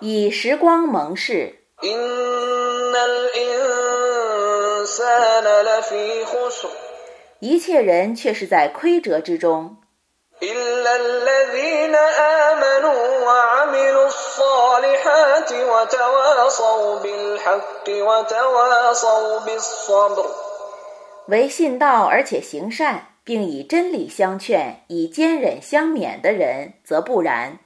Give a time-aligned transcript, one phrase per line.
[0.00, 1.54] 以时光盟誓。
[7.40, 9.76] 一切人却是在亏折之中。
[21.26, 27.58] 唯信道而且行善，并以真理相劝，以坚忍相勉的人，则不然。